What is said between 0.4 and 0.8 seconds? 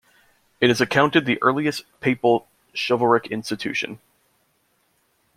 It